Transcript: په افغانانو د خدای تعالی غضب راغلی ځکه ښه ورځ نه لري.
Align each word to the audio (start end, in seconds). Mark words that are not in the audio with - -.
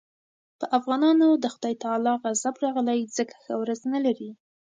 په 0.59 0.65
افغانانو 0.77 1.27
د 1.43 1.45
خدای 1.53 1.73
تعالی 1.83 2.13
غضب 2.23 2.55
راغلی 2.63 2.99
ځکه 3.17 3.33
ښه 3.43 3.53
ورځ 3.61 3.79
نه 3.93 3.99
لري. 4.05 4.29